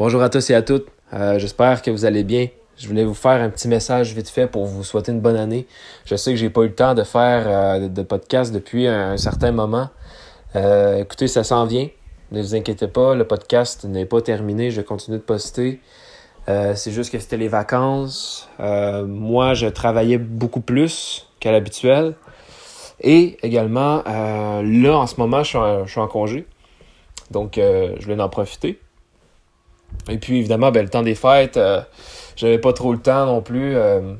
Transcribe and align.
Bonjour 0.00 0.22
à 0.22 0.30
tous 0.30 0.48
et 0.48 0.54
à 0.54 0.62
toutes. 0.62 0.86
Euh, 1.12 1.38
J'espère 1.38 1.82
que 1.82 1.90
vous 1.90 2.06
allez 2.06 2.24
bien. 2.24 2.46
Je 2.78 2.88
voulais 2.88 3.04
vous 3.04 3.12
faire 3.12 3.42
un 3.42 3.50
petit 3.50 3.68
message 3.68 4.14
vite 4.14 4.30
fait 4.30 4.46
pour 4.46 4.64
vous 4.64 4.82
souhaiter 4.82 5.12
une 5.12 5.20
bonne 5.20 5.36
année. 5.36 5.66
Je 6.06 6.16
sais 6.16 6.30
que 6.30 6.38
j'ai 6.38 6.48
pas 6.48 6.62
eu 6.62 6.68
le 6.68 6.74
temps 6.74 6.94
de 6.94 7.02
faire 7.02 7.44
euh, 7.46 7.86
de 7.86 8.02
podcast 8.02 8.50
depuis 8.50 8.86
un, 8.86 9.18
certain 9.18 9.52
moment. 9.52 9.90
Euh, 10.56 11.02
écoutez, 11.02 11.28
ça 11.28 11.44
s'en 11.44 11.66
vient. 11.66 11.86
Ne 12.32 12.40
vous 12.40 12.54
inquiétez 12.54 12.88
pas, 12.88 13.14
le 13.14 13.26
podcast 13.26 13.84
n'est 13.84 14.06
pas 14.06 14.22
terminé. 14.22 14.70
Je 14.70 14.80
continue 14.80 15.18
de 15.18 15.22
poster. 15.22 15.82
Euh, 16.48 16.74
c'est 16.74 16.92
juste 16.92 17.12
que 17.12 17.18
c'était 17.18 17.36
les 17.36 17.48
vacances. 17.48 18.48
Euh, 18.58 19.04
moi, 19.04 19.52
je 19.52 19.66
travaillais 19.66 20.16
beaucoup 20.16 20.62
plus 20.62 21.28
qu'à 21.40 21.52
l'habituel. 21.52 22.14
Et 23.02 23.36
également, 23.42 24.02
là, 24.06 24.96
en 24.96 25.06
ce 25.06 25.16
moment, 25.18 25.42
je 25.42 25.48
suis 25.48 25.58
en, 25.58 25.84
je 25.84 25.90
suis 25.90 26.00
en 26.00 26.08
congé. 26.08 26.46
Donc, 27.30 27.56
je 27.56 28.02
voulais 28.02 28.22
en 28.22 28.30
profiter. 28.30 28.80
Et 30.08 30.18
puis, 30.18 30.38
évidemment, 30.38 30.70
ben, 30.70 30.82
le 30.82 30.88
temps 30.88 31.02
des 31.02 31.14
fêtes, 31.14 31.56
euh, 31.56 31.82
j'avais 32.40 32.58
pas 32.58 32.72
trop 32.72 32.92
le 32.92 32.98
temps 32.98 33.26
non 33.26 33.42
plus 33.42 33.76
euh, 33.76 34.14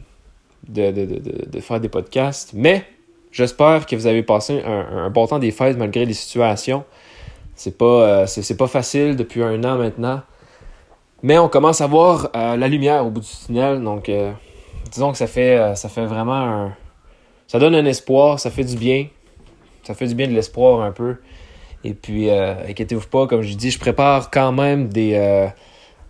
de, 0.69 0.91
de, 0.91 1.07
de, 1.07 1.47
de, 1.47 1.61
faire 1.61 1.81
des 1.81 1.89
podcasts. 1.89 2.53
Mais 2.53 2.85
j'espère 3.33 3.87
que 3.87 3.97
vous 3.97 4.07
avez 4.07 4.23
passé 4.23 4.63
un, 4.63 5.09
bon 5.09 5.27
temps 5.27 5.39
des 5.39 5.51
fêtes 5.51 5.79
malgré 5.79 6.05
les 6.05 6.13
situations. 6.13 6.85
C'est 7.55 7.79
pas, 7.79 7.85
euh, 7.85 8.27
c'est, 8.27 8.57
pas 8.57 8.67
facile 8.67 9.17
depuis 9.17 9.43
un 9.43 9.65
an 9.65 9.77
maintenant. 9.77 10.21
Mais 11.23 11.39
on 11.39 11.49
commence 11.49 11.81
à 11.81 11.87
voir 11.87 12.29
euh, 12.37 12.57
la 12.57 12.69
lumière 12.69 13.07
au 13.07 13.11
bout 13.11 13.21
du 13.21 13.29
tunnel. 13.47 13.83
Donc, 13.83 14.11
disons 14.91 15.13
que 15.13 15.19
ça 15.19 15.27
fait, 15.27 15.75
ça 15.77 15.89
fait 15.89 16.07
vraiment 16.07 16.35
un. 16.35 16.77
Ça 17.47 17.59
donne 17.59 17.75
un 17.75 17.85
espoir, 17.85 18.39
ça 18.39 18.51
fait 18.51 18.65
du 18.65 18.77
bien. 18.77 19.09
Ça 19.83 19.95
fait 19.95 20.07
du 20.07 20.15
bien 20.15 20.29
de 20.29 20.33
l'espoir 20.33 20.83
un 20.83 20.93
peu. 20.93 21.17
Et 21.85 21.95
puis, 21.95 22.31
inquiétez-vous 22.31 23.09
pas, 23.09 23.27
comme 23.27 23.43
je 23.43 23.55
dis, 23.55 23.71
je 23.71 23.79
prépare 23.79 24.31
quand 24.31 24.53
même 24.53 24.89
des, 24.89 25.51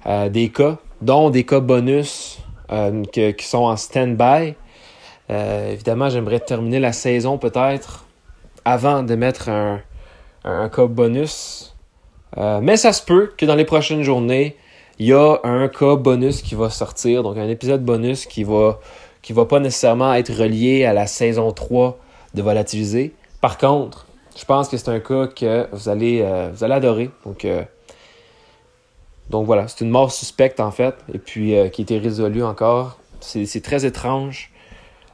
euh, 0.06 0.28
des 0.30 0.48
cas, 0.48 0.78
dont 1.02 1.28
des 1.30 1.44
cas 1.44 1.60
bonus 1.60 2.38
euh, 2.72 3.02
qui 3.04 3.46
sont 3.46 3.58
en 3.58 3.76
stand-by. 3.76 4.54
Euh, 5.30 5.72
évidemment, 5.72 6.08
j'aimerais 6.08 6.40
terminer 6.40 6.80
la 6.80 6.92
saison 6.92 7.36
peut-être 7.36 8.06
avant 8.64 9.02
de 9.02 9.14
mettre 9.14 9.48
un, 9.50 9.80
un, 10.44 10.68
cas 10.68 10.86
bonus. 10.86 11.74
Mais 12.36 12.76
ça 12.76 12.92
se 12.92 13.02
peut 13.02 13.32
que 13.36 13.44
dans 13.44 13.56
les 13.56 13.64
prochaines 13.64 14.02
journées, 14.02 14.56
il 14.98 15.06
y 15.06 15.12
a 15.12 15.38
un 15.42 15.68
cas 15.68 15.96
bonus 15.96 16.42
qui 16.42 16.54
va 16.54 16.70
sortir, 16.70 17.22
donc 17.22 17.36
un 17.36 17.48
épisode 17.48 17.84
bonus 17.84 18.26
qui 18.26 18.44
va 18.44 18.78
qui 19.22 19.34
va 19.34 19.44
pas 19.44 19.60
nécessairement 19.60 20.14
être 20.14 20.32
relié 20.32 20.86
à 20.86 20.94
la 20.94 21.06
saison 21.06 21.50
3 21.52 21.98
de 22.32 22.40
Volatiliser. 22.40 23.12
Par 23.42 23.58
contre, 23.58 24.06
je 24.34 24.44
pense 24.46 24.68
que 24.68 24.78
c'est 24.78 24.88
un 24.88 25.00
cas 25.00 25.26
que 25.26 25.66
vous 25.72 25.90
allez, 25.90 26.26
vous 26.54 26.64
allez 26.64 26.74
adorer. 26.74 27.10
Donc, 27.26 27.46
donc 29.30 29.46
voilà, 29.46 29.68
c'est 29.68 29.82
une 29.84 29.90
mort 29.90 30.12
suspecte 30.12 30.60
en 30.60 30.70
fait, 30.70 30.96
et 31.12 31.18
puis 31.18 31.56
euh, 31.56 31.68
qui 31.68 31.82
été 31.82 31.98
résolue 31.98 32.42
encore. 32.42 32.98
C'est 33.20 33.62
très 33.62 33.84
étrange. 33.84 34.50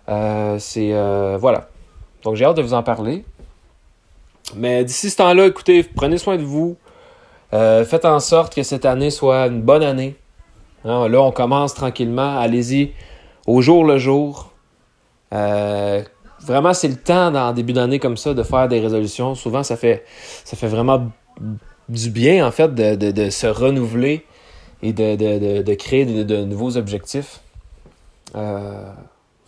Euh, 0.08 0.58
c'est 0.58 0.92
voilà. 1.38 1.68
Donc 2.22 2.36
j'ai 2.36 2.44
hâte 2.44 2.56
de 2.56 2.62
vous 2.62 2.74
en 2.74 2.82
parler. 2.82 3.24
Mais 4.54 4.84
d'ici 4.84 5.10
ce 5.10 5.16
temps-là, 5.16 5.46
écoutez, 5.46 5.82
prenez 5.82 6.18
soin 6.18 6.36
de 6.36 6.42
vous. 6.42 6.76
faites 7.50 8.04
en 8.04 8.20
sorte 8.20 8.54
que 8.54 8.62
cette 8.62 8.84
année 8.84 9.10
soit 9.10 9.46
une 9.46 9.62
bonne 9.62 9.82
année. 9.82 10.16
Hein, 10.84 11.08
là, 11.08 11.20
on 11.20 11.32
commence 11.32 11.74
tranquillement. 11.74 12.38
Allez-y 12.38 12.92
au 13.46 13.60
jour 13.60 13.84
le 13.84 13.98
jour. 13.98 14.52
Euh, 15.32 16.02
vraiment, 16.40 16.74
c'est 16.74 16.88
le 16.88 16.96
temps 16.96 17.30
dans 17.30 17.48
le 17.48 17.54
début 17.54 17.72
d'année 17.72 17.98
comme 17.98 18.16
ça 18.16 18.34
de 18.34 18.42
faire 18.42 18.68
des 18.68 18.80
résolutions. 18.80 19.34
Souvent, 19.34 19.62
ça 19.62 19.76
fait, 19.76 20.04
ça 20.44 20.56
fait 20.56 20.68
vraiment 20.68 21.10
du 21.88 22.10
bien, 22.10 22.46
en 22.46 22.50
fait, 22.50 22.74
de, 22.74 22.94
de, 23.10 23.30
se 23.30 23.46
renouveler 23.46 24.24
et 24.82 24.92
de, 24.92 25.62
de, 25.62 25.74
créer 25.74 26.04
de, 26.04 26.44
nouveaux 26.44 26.76
objectifs. 26.76 27.40
Euh, 28.34 28.90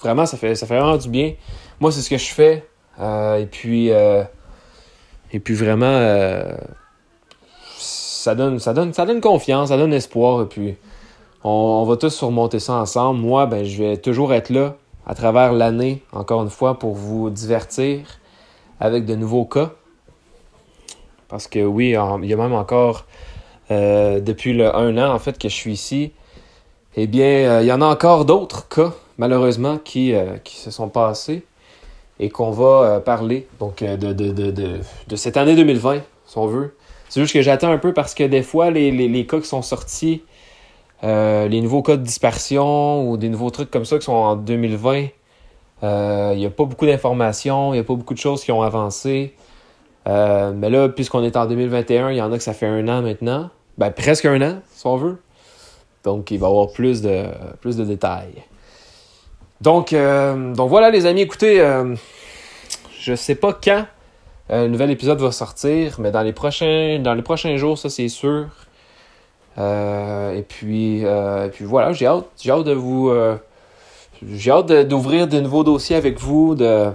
vraiment, 0.01 0.27
ça 0.27 0.37
fait, 0.37 0.55
ça 0.55 0.67
fait 0.67 0.79
vraiment 0.79 0.97
du 0.97 1.09
bien. 1.09 1.35
Moi, 1.81 1.93
c'est 1.93 2.01
ce 2.01 2.11
que 2.11 2.19
je 2.19 2.33
fais. 2.33 2.67
Euh, 3.01 3.37
et 3.37 3.47
puis, 3.47 3.91
euh, 3.91 4.23
et 5.33 5.41
puis 5.41 5.55
vraiment, 5.55 6.01
ça 7.77 8.35
donne, 8.35 8.59
ça 8.59 8.73
donne, 8.73 8.93
ça 8.93 9.05
donne 9.05 9.21
confiance, 9.21 9.69
ça 9.69 9.77
donne 9.77 9.93
espoir. 9.93 10.43
Et 10.43 10.47
puis, 10.47 10.77
on, 11.45 11.51
on 11.51 11.85
va 11.85 11.97
tous 11.97 12.11
surmonter 12.11 12.59
ça 12.59 12.75
ensemble. 12.75 13.21
Moi, 13.21 13.47
ben, 13.47 13.65
je 13.65 13.83
vais 13.83 13.97
toujours 13.97 14.33
être 14.33 14.51
là 14.51 14.77
à 15.07 15.15
travers 15.15 15.53
l'année, 15.53 16.03
encore 16.13 16.43
une 16.43 16.51
fois, 16.51 16.79
pour 16.79 16.95
vous 16.95 17.31
divertir 17.31 18.19
avec 18.79 19.07
de 19.07 19.15
nouveaux 19.15 19.47
cas. 19.47 19.73
Parce 21.29 21.47
que 21.47 21.59
oui, 21.61 21.89
il 21.89 22.29
y 22.29 22.33
a 22.33 22.37
même 22.37 22.55
encore, 22.55 23.05
euh, 23.71 24.21
depuis 24.21 24.55
le 24.55 24.75
un 24.75 24.97
an, 24.97 25.13
en 25.13 25.19
fait, 25.19 25.39
que 25.39 25.49
je 25.49 25.55
suis 25.55 25.73
ici, 25.73 26.13
eh 26.97 27.07
bien, 27.07 27.27
euh, 27.27 27.63
il 27.63 27.67
y 27.67 27.73
en 27.73 27.83
a 27.83 27.87
encore 27.87 28.25
d'autres 28.25 28.69
cas, 28.69 28.93
malheureusement, 29.19 29.79
qui, 29.79 30.15
euh, 30.15 30.39
qui 30.43 30.57
se 30.57 30.71
sont 30.71 30.89
passés 30.89 31.45
et 32.19 32.31
qu'on 32.31 32.51
va 32.51 33.01
parler 33.01 33.47
donc 33.61 33.85
de, 33.85 34.13
de, 34.13 34.33
de, 34.33 34.81
de, 35.07 35.17
cette 35.17 35.37
année 35.37 35.55
2020, 35.55 36.01
si 36.27 36.39
on 36.39 36.47
veut. 36.47 36.75
C'est 37.09 37.21
juste 37.21 37.33
que 37.33 37.43
j'attends 37.43 37.71
un 37.71 37.79
peu 37.79 37.93
parce 37.93 38.15
que 38.15 38.25
des 38.25 38.43
fois, 38.43 38.71
les, 38.71 38.91
les, 38.91 39.07
les 39.07 39.27
cas 39.27 39.39
qui 39.39 39.47
sont 39.47 39.63
sortis, 39.63 40.25
les 41.03 41.61
nouveaux 41.61 41.83
cas 41.83 41.97
de 41.97 42.03
dispersion 42.03 43.09
ou 43.09 43.17
des 43.19 43.29
nouveaux 43.29 43.51
trucs 43.51 43.71
comme 43.71 43.85
ça 43.85 43.99
qui 43.99 44.05
sont 44.07 44.13
en 44.13 44.35
2020, 44.35 45.07
il 45.83 46.39
n'y 46.39 46.47
a 46.47 46.51
pas 46.51 46.65
beaucoup 46.65 46.87
d'informations, 46.87 47.73
il 47.73 47.77
n'y 47.77 47.81
a 47.81 47.85
pas 47.85 47.95
beaucoup 47.95 48.15
de 48.15 48.19
choses 48.19 48.43
qui 48.43 48.51
ont 48.51 48.63
avancé. 48.63 49.37
Euh, 50.09 50.53
mais 50.55 50.71
là, 50.71 50.89
puisqu'on 50.89 51.23
est 51.23 51.37
en 51.37 51.47
2021, 51.47 52.11
il 52.11 52.17
y 52.17 52.23
en 52.23 52.33
a 52.33 52.37
que 52.37 52.43
ça 52.43 52.55
fait 52.55 52.67
un 52.67 52.87
an 52.89 53.03
maintenant. 53.03 53.51
Ben, 53.77 53.91
presque 53.91 54.25
un 54.25 54.41
an, 54.43 54.61
si 54.73 54.87
on 54.87 54.97
veut. 54.97 55.19
Donc, 56.05 56.31
il 56.31 56.39
va 56.39 56.47
y 56.47 56.51
avoir 56.51 56.71
plus 56.71 57.03
de, 57.03 57.25
plus 57.61 57.77
de 57.77 57.85
détails. 57.85 58.43
Donc, 59.61 59.93
euh, 59.93 60.55
donc 60.55 60.71
voilà, 60.71 60.91
les 60.91 61.07
amis, 61.07 61.23
écoutez, 61.23 61.61
euh, 61.61 61.95
je 63.01 63.15
sais 63.15 63.35
pas 63.35 63.53
quand 63.53 63.85
un 64.51 64.69
nouvel 64.69 64.91
épisode 64.91 65.21
va 65.21 65.33
sortir, 65.33 65.97
mais 65.99 66.11
dans 66.11 66.23
les 66.23 66.33
prochains, 66.33 67.01
dans 67.01 67.15
les 67.15 67.23
prochains 67.23 67.57
jours, 67.57 67.77
ça 67.77 67.91
c'est 67.91 68.09
sûr. 68.09 68.47
Euh, 69.59 70.35
et 70.35 70.43
puis, 70.43 71.05
euh, 71.05 71.49
puis 71.49 71.65
voilà, 71.65 71.93
j'ai 71.93 72.07
hâte, 72.07 72.27
hâte 72.49 72.65
de 72.65 72.73
vous, 72.73 73.09
euh, 73.09 73.37
j'ai 74.23 74.53
hâte 74.53 74.73
d'ouvrir 74.89 75.27
de, 75.27 75.37
de, 75.37 75.41
nouveaux 75.41 75.65
dossiers 75.65 75.97
avec 75.97 76.19
vous, 76.19 76.55
de, 76.55 76.91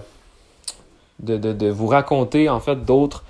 de, 1.23 1.37
de, 1.37 1.53
de 1.53 1.69
vous 1.69 1.87
raconter 1.87 2.49
en 2.49 2.59
fait 2.59 2.83
d'autres, 2.83 3.23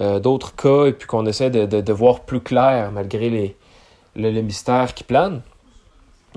euh, 0.00 0.20
d'autres 0.20 0.54
cas 0.54 0.86
et 0.86 0.92
puis 0.92 1.06
qu'on 1.08 1.26
essaie 1.26 1.50
de, 1.50 1.66
de, 1.66 1.92
voir 1.92 2.20
plus 2.20 2.40
clair 2.40 2.92
malgré 2.92 3.30
les, 3.30 3.56
le, 4.14 4.30
le 4.30 4.42
mystère 4.42 4.94
qui 4.94 5.02
plane. 5.02 5.42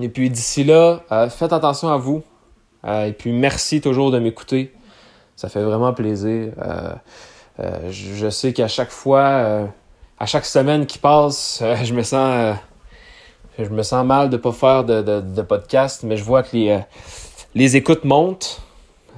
Et 0.02 0.10
puis 0.10 0.30
d'ici 0.30 0.64
là, 0.64 1.02
euh, 1.12 1.30
faites 1.30 1.54
attention 1.54 1.90
à 1.90 1.98
vous. 1.98 2.24
Euh, 2.86 3.06
et 3.06 3.14
puis 3.14 3.32
merci 3.32 3.82
toujours 3.82 4.10
de 4.10 4.18
m'écouter. 4.18 4.74
Ça 5.36 5.48
fait 5.48 5.62
vraiment 5.62 5.94
plaisir. 5.94 6.54
Je, 7.90 8.30
sais 8.30 8.54
qu'à 8.54 8.68
chaque 8.68 8.90
fois 8.90 9.70
à 10.20 10.26
chaque 10.26 10.46
semaine 10.46 10.88
qui 10.88 10.98
passe, 10.98 11.64
je 11.84 11.94
me 11.94 12.04
sens 12.04 12.58
je 13.60 13.70
me 13.70 13.84
sens 13.84 14.06
mal 14.06 14.30
de 14.32 14.38
pas 14.38 14.52
faire 14.52 14.84
de, 14.84 15.02
de, 15.02 15.22
de 15.22 15.42
podcast, 15.44 16.02
mais 16.04 16.18
je 16.18 16.24
vois 16.24 16.42
que 16.42 16.56
les, 16.56 16.80
les 17.54 17.76
écoutes 17.76 18.06
montent, 18.06 18.62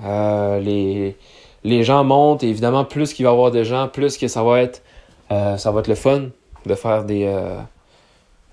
les, 0.03 1.15
les 1.63 1.83
gens 1.83 2.03
montent, 2.03 2.43
et 2.43 2.49
évidemment, 2.49 2.85
plus 2.85 3.13
qu'il 3.13 3.25
va 3.25 3.31
y 3.31 3.33
avoir 3.33 3.51
de 3.51 3.63
gens, 3.63 3.87
plus 3.87 4.17
que 4.17 4.27
ça 4.27 4.43
va 4.43 4.61
être 4.61 4.81
ça 5.29 5.71
va 5.71 5.79
être 5.79 5.87
le 5.87 5.95
fun 5.95 6.25
de 6.67 6.75
faire 6.75 7.05
des, 7.05 7.25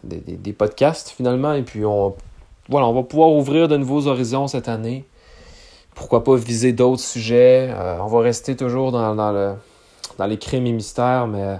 des, 0.02 0.16
des, 0.16 0.36
des, 0.36 0.52
podcasts 0.54 1.10
finalement, 1.10 1.52
et 1.52 1.60
puis 1.62 1.84
on 1.84 2.14
voilà, 2.70 2.86
on 2.86 2.94
va 2.94 3.02
pouvoir 3.02 3.32
ouvrir 3.32 3.68
de 3.68 3.76
nouveaux 3.76 4.06
horizons 4.06 4.46
cette 4.46 4.68
année. 4.68 5.04
Pourquoi 5.94 6.24
pas 6.24 6.36
viser 6.36 6.72
d'autres 6.72 7.02
sujets. 7.02 7.74
on 8.00 8.06
va 8.06 8.20
rester 8.20 8.56
toujours 8.56 8.92
dans, 8.92 9.14
dans, 9.14 9.32
le, 9.32 9.54
dans 10.18 10.26
les 10.26 10.38
crimes 10.38 10.66
et 10.66 10.72
mystères, 10.72 11.26
mais 11.26 11.58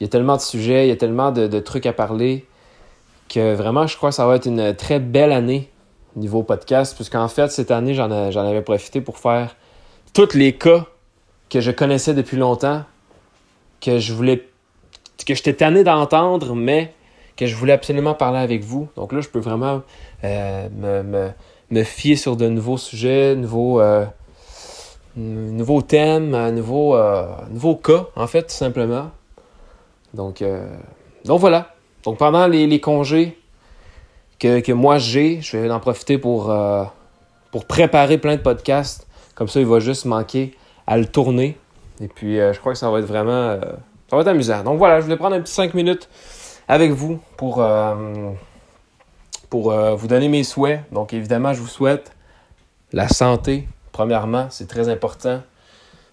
il 0.00 0.04
y 0.04 0.06
a 0.06 0.08
tellement 0.08 0.36
de 0.36 0.40
sujets, 0.40 0.86
il 0.86 0.88
y 0.88 0.92
a 0.92 0.96
tellement 0.96 1.32
de, 1.32 1.48
de, 1.48 1.60
trucs 1.60 1.84
à 1.84 1.92
parler 1.92 2.46
que 3.28 3.54
vraiment, 3.54 3.86
je 3.86 3.96
crois 3.96 4.10
que 4.10 4.14
ça 4.14 4.26
va 4.26 4.36
être 4.36 4.46
une 4.46 4.74
très 4.74 5.00
belle 5.00 5.32
année 5.32 5.68
niveau 6.14 6.42
podcast, 6.42 6.94
puisqu'en 6.94 7.28
fait, 7.28 7.50
cette 7.50 7.70
année, 7.70 7.92
j'en 7.92 8.10
avais 8.10 8.62
profité 8.62 9.00
pour 9.00 9.18
faire 9.18 9.54
tous 10.16 10.34
les 10.34 10.54
cas 10.54 10.86
que 11.50 11.60
je 11.60 11.70
connaissais 11.70 12.14
depuis 12.14 12.38
longtemps, 12.38 12.84
que 13.82 13.98
je 13.98 14.14
voulais, 14.14 14.48
que 15.26 15.34
j'étais 15.34 15.52
tanné 15.52 15.84
d'entendre, 15.84 16.54
mais 16.54 16.94
que 17.36 17.44
je 17.44 17.54
voulais 17.54 17.74
absolument 17.74 18.14
parler 18.14 18.38
avec 18.38 18.64
vous. 18.64 18.88
Donc 18.96 19.12
là, 19.12 19.20
je 19.20 19.28
peux 19.28 19.40
vraiment 19.40 19.82
euh, 20.24 20.68
me, 20.74 21.02
me, 21.02 21.28
me, 21.70 21.82
fier 21.84 22.16
sur 22.16 22.34
de 22.34 22.48
nouveaux 22.48 22.78
sujets, 22.78 23.36
nouveaux, 23.36 23.78
euh, 23.80 24.06
nouveaux 25.16 25.82
thèmes, 25.82 26.30
nouveaux, 26.50 26.96
euh, 26.96 27.26
nouveaux 27.50 27.76
cas, 27.76 28.06
en 28.16 28.26
fait, 28.26 28.44
tout 28.44 28.54
simplement. 28.54 29.10
Donc, 30.14 30.42
donc 31.26 31.40
voilà. 31.40 31.74
Donc 32.04 32.16
pendant 32.16 32.46
les, 32.46 32.66
les 32.66 32.80
congés 32.80 33.36
que, 34.38 34.60
que 34.60 34.72
moi 34.72 34.96
j'ai, 34.96 35.42
je 35.42 35.58
vais 35.58 35.70
en 35.70 35.80
profiter 35.80 36.16
pour, 36.16 36.56
pour 37.50 37.64
préparer 37.66 38.16
plein 38.16 38.36
de 38.36 38.40
podcasts. 38.40 39.05
Comme 39.36 39.46
ça, 39.46 39.60
il 39.60 39.66
va 39.66 39.78
juste 39.78 40.04
manquer 40.04 40.56
à 40.88 40.96
le 40.96 41.06
tourner. 41.06 41.56
Et 42.00 42.08
puis, 42.08 42.40
euh, 42.40 42.52
je 42.52 42.58
crois 42.58 42.72
que 42.72 42.78
ça 42.78 42.90
va 42.90 42.98
être 42.98 43.06
vraiment... 43.06 43.60
ça 44.10 44.16
va 44.16 44.22
être 44.22 44.28
amusant. 44.28 44.64
Donc 44.64 44.78
voilà, 44.78 44.98
je 44.98 45.04
voulais 45.04 45.16
prendre 45.16 45.36
un 45.36 45.40
petit 45.40 45.52
5 45.52 45.74
minutes 45.74 46.08
avec 46.66 46.90
vous 46.90 47.20
pour, 47.36 47.64
pour 49.48 49.70
vous 49.72 50.06
donner 50.08 50.28
mes 50.28 50.42
souhaits. 50.42 50.80
Donc 50.90 51.14
évidemment, 51.14 51.52
je 51.52 51.60
vous 51.60 51.68
souhaite 51.68 52.10
la 52.92 53.08
santé, 53.08 53.68
premièrement, 53.92 54.48
c'est 54.50 54.66
très 54.66 54.88
important. 54.88 55.42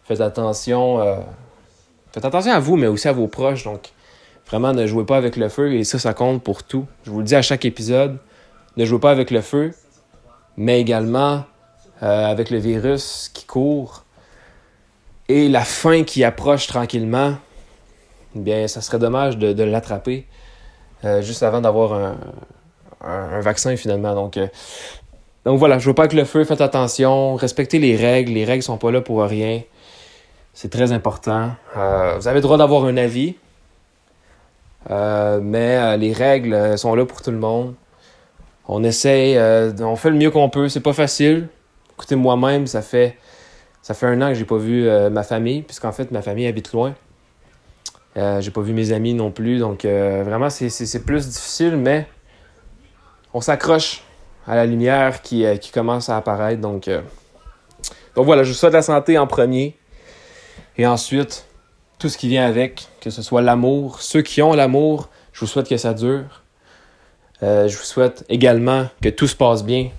Faites 0.04 0.22
attention, 0.22 1.00
faites 2.12 2.24
attention 2.24 2.52
à 2.52 2.60
vous, 2.60 2.76
mais 2.76 2.86
aussi 2.86 3.08
à 3.08 3.14
vos 3.14 3.28
proches. 3.28 3.64
Donc 3.64 3.94
vraiment, 4.48 4.74
ne 4.74 4.86
jouez 4.86 5.06
pas 5.06 5.18
avec 5.18 5.36
le 5.36 5.50
feu 5.50 5.74
et 5.74 5.84
ça, 5.84 6.00
ça 6.00 6.14
compte 6.14 6.44
pour 6.44 6.64
tout. 6.64 6.86
Je 7.04 7.12
vous 7.12 7.20
le 7.20 7.26
dis 7.26 7.36
à 7.36 7.42
chaque 7.42 7.66
épisode, 7.66 8.18
ne 8.78 8.86
jouez 8.86 9.00
pas 9.00 9.12
avec 9.12 9.32
le 9.32 9.42
feu, 9.42 9.74
mais 10.58 10.80
également 10.80 11.46
euh, 12.04 12.26
avec 12.26 12.50
le 12.50 12.58
virus 12.58 13.32
qui 13.34 13.46
court 13.46 14.04
et 15.30 15.48
la 15.48 15.62
fin 15.62 16.04
qui 16.04 16.26
approche 16.26 16.68
tranquillement, 16.68 17.36
bien, 18.36 18.68
ça 18.68 18.82
serait 18.82 19.00
dommage 19.00 19.38
de, 19.38 19.64
l'attraper 19.64 20.28
euh, 21.06 21.22
juste 21.22 21.44
avant 21.44 21.62
d'avoir 21.62 22.18
un, 23.00 23.40
vaccin 23.40 23.78
finalement. 23.78 24.16
Donc, 24.16 24.36
euh, 24.36 24.48
donc 25.46 25.60
voilà, 25.60 25.80
je 25.80 25.88
veux 25.88 25.94
pas 25.94 26.02
avec 26.04 26.14
le 26.14 26.26
feu, 26.26 26.44
faites 26.44 26.60
attention, 26.60 27.36
respectez 27.36 27.80
les 27.80 27.96
règles, 27.96 28.34
les 28.34 28.44
règles 28.44 28.64
sont 28.64 28.78
pas 28.78 28.92
là 28.92 29.00
pour 29.00 29.24
rien. 29.24 29.62
C'est 30.54 30.70
très 30.70 30.92
important. 30.92 31.52
vous 31.74 32.28
avez 32.28 32.36
le 32.36 32.42
droit 32.42 32.58
d'avoir 32.58 32.84
un 32.84 32.98
avis, 32.98 33.36
mais 34.90 35.98
les 35.98 36.12
règles 36.12 36.78
sont 36.78 36.96
là 36.96 37.06
pour 37.06 37.22
tout 37.22 37.32
le 37.32 37.40
monde. 37.40 37.76
On 38.68 38.84
essaye, 38.84 39.40
on 39.80 39.96
fait 39.96 40.10
le 40.10 40.18
mieux 40.18 40.32
qu'on 40.32 40.50
peut. 40.50 40.68
C'est 40.68 40.82
pas 40.82 40.94
facile. 40.94 41.48
Écoutez, 42.04 42.18
moi-même, 42.18 42.68
ça 42.68 42.82
fait, 42.82 43.16
ça 43.82 43.94
fait 43.94 44.08
un 44.08 44.22
an 44.22 44.28
que 44.28 44.34
j'ai 44.34 44.44
pas 44.44 44.58
vu 44.58 44.90
euh, 44.90 45.10
ma 45.10 45.24
famille, 45.24 45.62
puisqu'en 45.62 45.94
fait, 45.94 46.12
ma 46.12 46.22
famille 46.22 46.46
habite 46.48 46.74
loin. 46.74 46.96
Euh, 48.18 48.42
j'ai 48.42 48.52
pas 48.52 48.60
vu 48.60 48.74
mes 48.74 48.92
amis 48.92 49.14
non 49.14 49.32
plus, 49.32 49.60
donc 49.60 49.86
euh, 49.86 50.22
vraiment, 50.26 50.50
c'est 50.50 51.06
plus 51.06 51.30
difficile, 51.30 51.78
mais 51.78 52.06
on 53.34 53.40
s'accroche 53.40 54.04
à 54.46 54.56
la 54.56 54.66
lumière 54.66 55.22
qui, 55.22 55.46
qui, 55.62 55.72
commence 55.72 56.10
à 56.10 56.18
apparaître. 56.18 56.60
Donc, 56.60 56.90
donc 58.16 58.26
voilà, 58.26 58.44
je 58.44 58.50
vous 58.50 58.58
souhaite 58.58 58.74
la 58.74 58.82
santé 58.82 59.18
en 59.18 59.26
premier. 59.26 59.78
Et 60.78 60.86
ensuite, 60.86 61.46
tout 62.00 62.10
ce 62.10 62.18
qui 62.18 62.28
vient 62.28 62.46
avec, 62.46 62.90
que 63.00 63.12
ce 63.12 63.22
soit 63.22 63.42
l'amour. 63.42 64.02
Ceux 64.02 64.24
qui 64.24 64.42
ont 64.42 64.52
l'amour, 64.52 65.08
je 65.32 65.40
vous 65.40 65.48
souhaite 65.48 65.70
que 65.70 65.78
ça 65.78 65.94
dure. 65.94 66.44
je 67.42 67.78
vous 67.78 67.84
souhaite 67.86 68.26
également 68.28 68.88
que 69.02 69.08
tout 69.08 69.28
se 69.28 69.38
passe 69.38 69.64
bien 69.64 69.90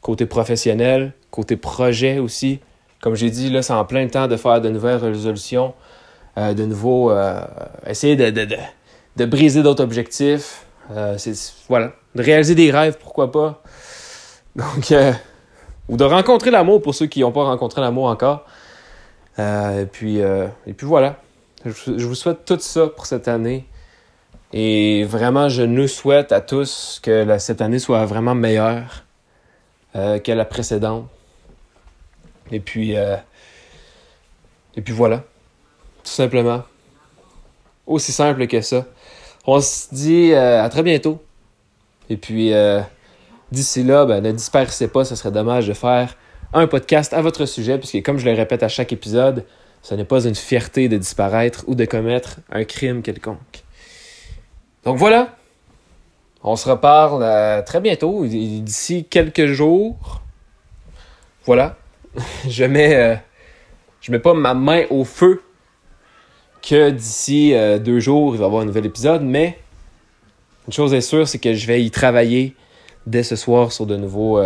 côté 0.00 0.26
professionnel, 0.26 1.12
côté 1.30 1.56
projet 1.56 2.18
aussi. 2.18 2.60
Comme 3.00 3.14
j'ai 3.14 3.30
dit, 3.30 3.50
là, 3.50 3.62
c'est 3.62 3.72
en 3.72 3.84
plein 3.84 4.06
temps 4.08 4.26
de 4.26 4.36
faire 4.36 4.60
de 4.60 4.68
nouvelles 4.68 4.96
résolutions, 4.96 5.74
euh, 6.36 6.54
de 6.54 6.64
nouveau 6.64 7.10
euh, 7.10 7.40
essayer 7.86 8.16
de, 8.16 9.26
briser 9.26 9.62
d'autres 9.62 9.82
objectifs. 9.82 10.66
Euh, 10.90 11.16
c'est, 11.18 11.34
voilà, 11.68 11.92
de 12.14 12.22
réaliser 12.22 12.54
des 12.54 12.70
rêves, 12.70 12.96
pourquoi 13.00 13.30
pas. 13.30 13.62
Donc, 14.56 14.92
ou 15.88 15.96
de 15.96 16.04
rencontrer 16.04 16.50
l'amour 16.50 16.82
pour 16.82 16.94
ceux 16.94 17.06
qui 17.06 17.20
n'ont 17.20 17.32
pas 17.32 17.44
rencontré 17.44 17.80
l'amour 17.80 18.06
encore. 18.06 18.44
et, 19.38 19.86
puis, 19.90 20.18
et 20.18 20.72
puis 20.76 20.86
voilà. 20.86 21.16
Je, 21.64 21.98
je 21.98 22.06
vous 22.06 22.14
souhaite 22.14 22.44
tout 22.44 22.58
ça 22.60 22.88
pour 22.88 23.06
cette 23.06 23.28
année. 23.28 23.66
Et 24.52 25.04
vraiment, 25.04 25.48
je 25.48 25.62
nous 25.62 25.88
souhaite 25.88 26.32
à 26.32 26.40
tous 26.40 27.00
que 27.02 27.38
cette 27.38 27.60
année 27.60 27.78
soit 27.78 28.04
vraiment 28.06 28.34
meilleure. 28.34 29.04
Euh, 29.96 30.18
que 30.18 30.32
la 30.32 30.44
précédente. 30.44 31.08
Et 32.52 32.60
puis, 32.60 32.96
euh, 32.96 33.16
et 34.76 34.82
puis 34.82 34.92
voilà, 34.92 35.24
tout 36.04 36.10
simplement. 36.10 36.62
Aussi 37.86 38.12
simple 38.12 38.46
que 38.46 38.60
ça. 38.60 38.86
On 39.46 39.60
se 39.60 39.94
dit 39.94 40.32
euh, 40.32 40.62
à 40.62 40.68
très 40.68 40.82
bientôt. 40.82 41.22
Et 42.10 42.16
puis, 42.16 42.52
d'ici 43.52 43.82
là, 43.82 44.06
ben, 44.06 44.22
ne 44.22 44.32
disparaissez 44.32 44.88
pas, 44.88 45.04
ce 45.04 45.14
serait 45.14 45.30
dommage 45.30 45.68
de 45.68 45.74
faire 45.74 46.16
un 46.54 46.66
podcast 46.66 47.12
à 47.12 47.20
votre 47.20 47.44
sujet, 47.44 47.76
puisque 47.78 48.02
comme 48.02 48.16
je 48.16 48.24
le 48.24 48.34
répète 48.34 48.62
à 48.62 48.68
chaque 48.68 48.92
épisode, 48.94 49.44
ce 49.82 49.94
n'est 49.94 50.06
pas 50.06 50.24
une 50.24 50.34
fierté 50.34 50.88
de 50.88 50.96
disparaître 50.96 51.64
ou 51.66 51.74
de 51.74 51.84
commettre 51.84 52.36
un 52.50 52.64
crime 52.64 53.02
quelconque. 53.02 53.62
Donc 54.84 54.96
voilà, 54.96 55.36
on 56.42 56.56
se 56.56 56.68
reparle 56.68 57.22
euh, 57.22 57.62
très 57.62 57.80
bientôt, 57.80 58.24
d'ici 58.24 59.04
quelques 59.04 59.46
jours. 59.46 60.22
Voilà. 61.44 61.76
je 62.48 62.64
mets 62.64 62.94
euh, 62.94 63.16
je 64.00 64.12
mets 64.12 64.18
pas 64.18 64.34
ma 64.34 64.54
main 64.54 64.84
au 64.90 65.04
feu 65.04 65.42
que 66.62 66.90
d'ici 66.90 67.54
euh, 67.54 67.78
deux 67.78 68.00
jours, 68.00 68.34
il 68.34 68.38
va 68.38 68.44
y 68.44 68.46
avoir 68.46 68.62
un 68.62 68.66
nouvel 68.66 68.86
épisode, 68.86 69.22
mais 69.22 69.58
une 70.66 70.72
chose 70.72 70.94
est 70.94 71.00
sûre, 71.00 71.26
c'est 71.26 71.38
que 71.38 71.54
je 71.54 71.66
vais 71.66 71.82
y 71.82 71.90
travailler 71.90 72.54
dès 73.06 73.22
ce 73.22 73.36
soir 73.36 73.72
sur 73.72 73.86
de 73.86 73.96
nouveaux, 73.96 74.38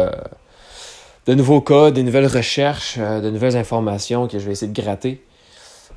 de 1.26 1.34
nouveaux 1.34 1.60
cas, 1.60 1.90
de 1.90 2.00
nouvelles 2.00 2.28
recherches, 2.28 2.96
de 2.96 3.28
nouvelles 3.28 3.56
informations 3.56 4.28
que 4.28 4.38
je 4.38 4.46
vais 4.46 4.52
essayer 4.52 4.70
de 4.70 4.80
gratter. 4.80 5.20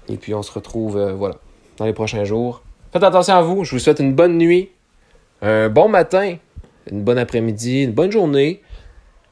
Et 0.10 0.18
puis 0.18 0.34
on 0.34 0.42
se 0.42 0.52
retrouve 0.52 1.00
voilà, 1.12 1.36
dans 1.78 1.86
les 1.86 1.94
prochains 1.94 2.24
jours. 2.24 2.64
Faites 2.92 3.04
attention 3.04 3.36
à 3.36 3.44
vous, 3.44 3.64
je 3.66 3.72
vous 3.72 3.80
souhaite 3.80 4.00
une 4.00 4.16
bonne 4.16 4.40
nuit 4.40 4.72
un 5.42 5.70
bon 5.70 5.90
matin, 5.90 6.38
une 6.90 7.04
bonne 7.04 7.18
après-midi, 7.18 7.84
une 7.84 7.92
bonne 7.92 8.12
journée, 8.12 8.62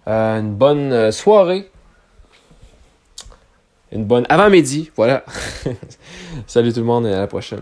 euh, 0.07 0.39
une 0.39 0.55
bonne 0.55 0.91
euh, 0.91 1.11
soirée, 1.11 1.69
une 3.91 4.05
bonne 4.05 4.25
avant-midi. 4.29 4.91
Voilà. 4.95 5.23
Salut 6.47 6.73
tout 6.73 6.79
le 6.79 6.85
monde 6.85 7.05
et 7.05 7.13
à 7.13 7.19
la 7.19 7.27
prochaine. 7.27 7.61